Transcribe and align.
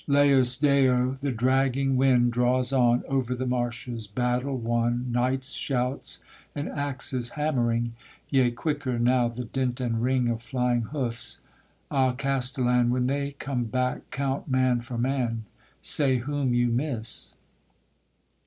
Laus 0.07 0.57
Deo! 0.57 1.11
the 1.21 1.29
dragging 1.31 1.95
wind 1.95 2.33
draws 2.33 2.73
on 2.73 3.03
Over 3.07 3.35
the 3.35 3.45
marshes, 3.45 4.07
battle 4.07 4.57
won, 4.57 5.11
Knights' 5.11 5.51
shouts, 5.53 6.17
and 6.55 6.67
axes 6.67 7.29
hammering; 7.33 7.93
Yea, 8.27 8.49
quicker 8.49 8.97
now 8.97 9.27
the 9.27 9.43
dint 9.45 9.79
and 9.79 10.01
ring 10.01 10.27
Of 10.27 10.41
flying 10.41 10.81
hoofs; 10.89 11.41
ah, 11.91 12.13
castellan, 12.13 12.89
When 12.89 13.05
they 13.05 13.33
come 13.33 13.65
back 13.65 14.09
count 14.09 14.47
man 14.47 14.81
for 14.81 14.97
man, 14.97 15.45
Say 15.81 16.17
whom 16.17 16.51
you 16.51 16.69
miss. 16.69 17.35